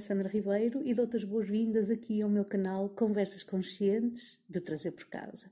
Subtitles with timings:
[0.00, 5.04] Sandra Ribeiro e dou-te as boas-vindas aqui ao meu canal Conversas Conscientes de Trazer por
[5.04, 5.50] Casa.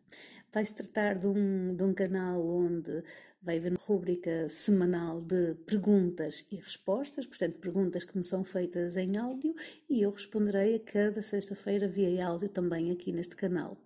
[0.51, 3.05] Vai-se tratar de um, de um canal onde
[3.41, 8.97] vai haver uma rúbrica semanal de perguntas e respostas, portanto, perguntas que me são feitas
[8.97, 9.55] em áudio
[9.89, 13.77] e eu responderei a cada sexta-feira via áudio também aqui neste canal.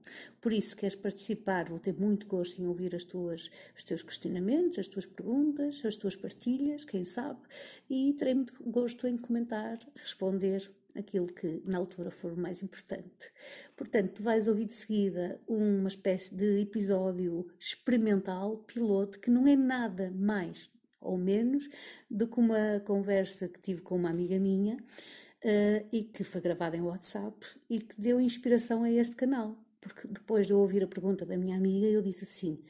[0.40, 4.78] Por isso, queres participar, vou ter muito gosto em ouvir as tuas, os teus questionamentos,
[4.78, 7.40] as tuas perguntas, as tuas partilhas, quem sabe,
[7.88, 13.32] e terei muito gosto em comentar, responder aquilo que na altura for mais importante.
[13.76, 19.56] Portanto, tu vais ouvir de seguida uma espécie de episódio experimental, piloto, que não é
[19.56, 21.68] nada mais ou menos
[22.10, 26.76] do que uma conversa que tive com uma amiga minha uh, e que foi gravada
[26.76, 29.56] em WhatsApp e que deu inspiração a este canal.
[29.80, 32.60] Porque depois de eu ouvir a pergunta da minha amiga, eu disse assim: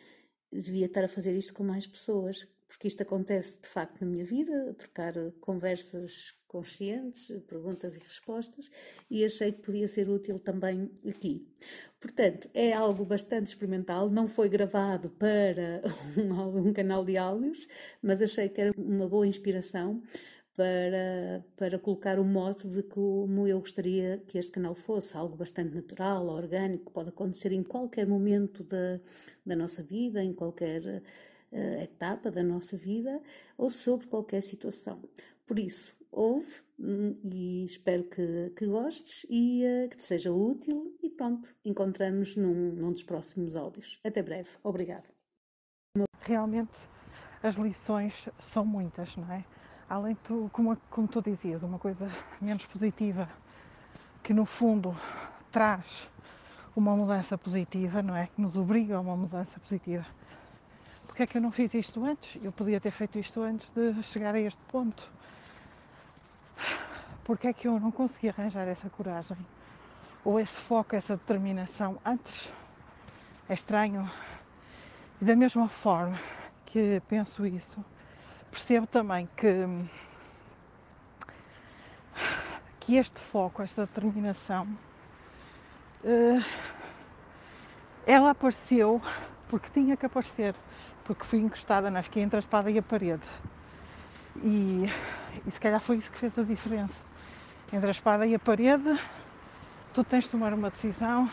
[0.50, 4.24] devia estar a fazer isto com mais pessoas, porque isto acontece de facto na minha
[4.24, 8.70] vida, trocar conversas conscientes, perguntas e respostas,
[9.10, 11.46] e achei que podia ser útil também aqui.
[12.00, 15.82] Portanto, é algo bastante experimental, não foi gravado para
[16.16, 17.68] um, um canal de áudios,
[18.02, 20.02] mas achei que era uma boa inspiração
[20.56, 25.74] para, para colocar o mote de como eu gostaria que este canal fosse, algo bastante
[25.74, 28.98] natural, orgânico, pode acontecer em qualquer momento da,
[29.44, 31.02] da nossa vida, em qualquer
[31.52, 33.20] uh, etapa da nossa vida
[33.56, 35.02] ou sobre qualquer situação.
[35.46, 40.96] Por isso, ouve hum, e espero que, que gostes e uh, que te seja útil
[41.02, 44.00] e pronto, encontramos num, num dos próximos áudios.
[44.04, 44.50] Até breve.
[44.62, 45.08] Obrigada.
[46.20, 46.78] Realmente
[47.42, 49.44] as lições são muitas, não é?
[49.88, 52.08] Além de, como, como tu dizias, uma coisa
[52.40, 53.28] menos positiva
[54.22, 54.96] que no fundo
[55.50, 56.08] traz
[56.74, 58.28] uma mudança positiva, não é?
[58.28, 60.06] Que nos obriga a uma mudança positiva
[61.12, 62.42] porque é que eu não fiz isto antes?
[62.42, 65.12] Eu podia ter feito isto antes de chegar a este ponto.
[67.22, 69.36] Porque é que eu não consegui arranjar essa coragem?
[70.24, 72.50] Ou esse foco, essa determinação antes?
[73.46, 74.10] É estranho.
[75.20, 76.18] E da mesma forma
[76.64, 77.84] que penso isso,
[78.50, 79.66] percebo também que,
[82.80, 84.66] que este foco, esta determinação,
[86.04, 86.42] eh,
[88.06, 89.02] ela apareceu
[89.52, 90.54] porque tinha que aparecer
[91.04, 92.02] porque fui encostada, não é?
[92.02, 93.28] fiquei entre a espada e a parede.
[94.42, 94.88] E,
[95.46, 96.94] e se calhar foi isso que fez a diferença.
[97.70, 98.98] Entre a espada e a parede,
[99.92, 101.30] tu tens de tomar uma decisão,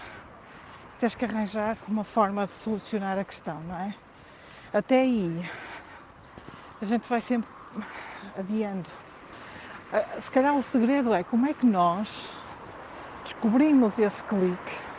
[1.00, 3.96] tens que arranjar uma forma de solucionar a questão, não é?
[4.74, 5.50] Até aí,
[6.81, 7.47] a gente vai sempre
[8.38, 8.90] adiando.
[9.94, 12.34] Ah, se calhar o segredo é como é que nós
[13.24, 14.90] descobrimos esse clique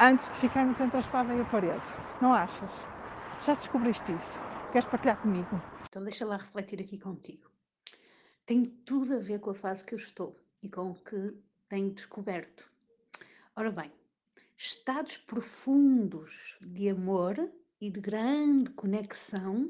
[0.00, 1.86] antes de ficarmos entre a espada e a parede.
[2.22, 2.72] Não achas?
[3.44, 4.38] Já descobriste isso?
[4.70, 5.60] Queres partilhar comigo?
[5.88, 7.50] Então deixa lá refletir aqui contigo.
[8.46, 11.36] Tem tudo a ver com a fase que eu estou e com o que
[11.68, 12.70] tenho descoberto.
[13.56, 13.92] Ora bem,
[14.56, 17.36] estados profundos de amor
[17.80, 19.68] e de grande conexão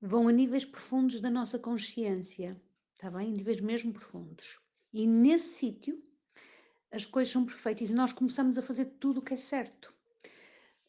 [0.00, 2.60] vão a níveis profundos da nossa consciência,
[2.92, 3.32] está bem?
[3.32, 4.60] Níveis mesmo profundos.
[4.92, 6.02] E nesse sítio
[6.90, 9.94] as coisas são perfeitas e nós começamos a fazer tudo o que é certo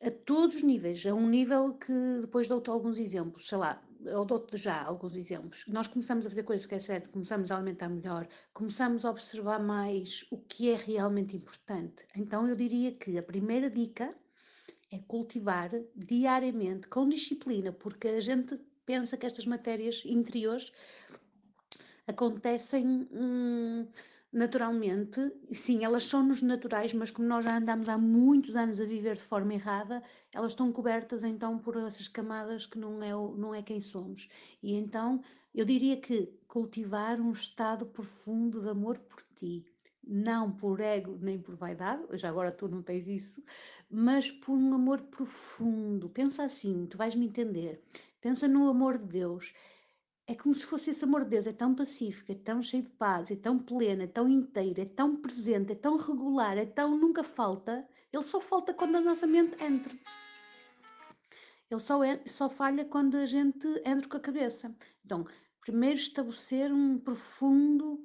[0.02, 4.24] a todos os níveis, a um nível que depois dou-te alguns exemplos, sei lá, eu
[4.24, 5.66] dou-te já alguns exemplos.
[5.68, 9.60] Nós começamos a fazer coisas que é certo, começamos a alimentar melhor, começamos a observar
[9.60, 12.08] mais o que é realmente importante.
[12.16, 14.16] Então eu diria que a primeira dica
[14.90, 20.72] é cultivar diariamente, com disciplina, porque a gente pensa que estas matérias interiores
[22.08, 23.08] acontecem.
[23.12, 23.86] Hum,
[24.32, 25.20] naturalmente,
[25.52, 29.24] sim, elas são-nos naturais, mas como nós já andamos há muitos anos a viver de
[29.24, 33.82] forma errada, elas estão cobertas então por essas camadas que não é, não é quem
[33.82, 34.30] somos.
[34.62, 35.22] E então
[35.54, 39.66] eu diria que cultivar um estado profundo de amor por ti,
[40.04, 43.44] não por ego nem por vaidade, já agora tu não tens isso,
[43.90, 46.10] mas por um amor profundo.
[46.10, 47.82] Pensa assim, tu vais me entender.
[48.22, 49.54] Pensa no amor de Deus
[50.30, 52.92] é como se fosse esse amor de Deus, é tão pacífico, é tão cheio de
[52.92, 56.96] paz, é tão pleno, é tão inteiro, é tão presente, é tão regular, é tão
[56.96, 57.84] nunca falta.
[58.14, 59.92] Ele só falta quando a nossa mente entra.
[61.72, 64.76] Ele só, é, só falha quando a gente entra com a cabeça.
[65.04, 65.26] Então,
[65.62, 68.00] primeiro estabelecer um profundo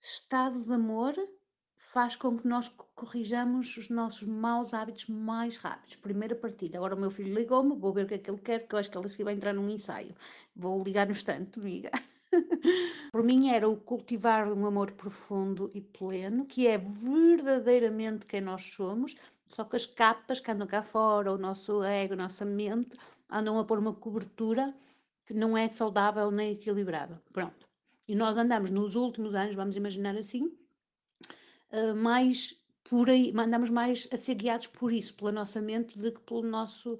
[0.00, 1.14] estado de amor
[1.92, 5.96] faz com que nós corrijamos os nossos maus hábitos mais rápidos.
[5.96, 6.78] Primeira partilha.
[6.78, 8.78] Agora o meu filho ligou-me, vou ver o que é que ele quer, porque eu
[8.78, 10.14] acho que ele assim vai entrar num ensaio.
[10.56, 11.90] Vou ligar no instante, amiga.
[13.12, 18.72] Por mim era o cultivar um amor profundo e pleno, que é verdadeiramente quem nós
[18.72, 19.14] somos,
[19.46, 22.96] só que as capas que andam cá fora, o nosso ego, a nossa mente,
[23.30, 24.74] andam a pôr uma cobertura
[25.26, 27.22] que não é saudável nem equilibrada.
[27.34, 27.68] Pronto.
[28.08, 30.50] E nós andamos nos últimos anos, vamos imaginar assim,
[31.72, 36.12] uh, mais por aí, andamos mais a ser guiados por isso, pela nossa mente, do
[36.12, 36.98] que pelo nosso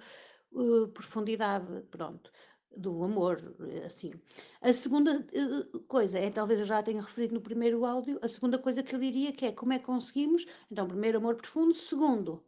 [0.52, 2.30] uh, profundidade, pronto,
[2.76, 3.38] do amor,
[3.84, 4.12] assim.
[4.60, 8.58] A segunda uh, coisa, é talvez eu já tenha referido no primeiro áudio, a segunda
[8.58, 12.42] coisa que eu diria que é como é que conseguimos, então, primeiro, amor profundo, segundo,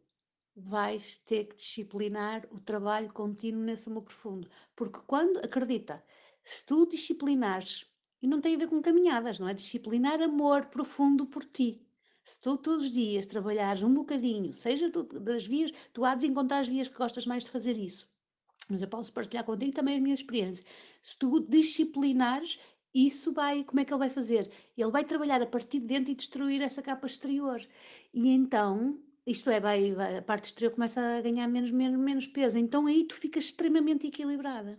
[0.57, 6.03] vais ter que disciplinar o trabalho contínuo nesse amor profundo, porque quando, acredita,
[6.43, 7.87] se tu disciplinares,
[8.23, 9.53] e não tem a ver com caminhadas, não é?
[9.53, 11.87] Disciplinar amor profundo por ti.
[12.25, 16.27] Se tu todos os dias trabalhares um bocadinho, seja tu, das vias, tu há de
[16.27, 18.09] encontrar as vias que gostas mais de fazer isso.
[18.69, 20.67] Mas eu posso partilhar contigo também as minhas experiências.
[21.03, 22.59] Se tu disciplinares,
[22.95, 24.51] isso vai, como é que ele vai fazer?
[24.77, 27.61] Ele vai trabalhar a partir de dentro e destruir essa capa exterior.
[28.13, 32.27] E então, isto é, vai, vai, a parte exterior começa a ganhar menos, menos, menos
[32.27, 32.57] peso.
[32.57, 34.79] Então aí tu ficas extremamente equilibrada.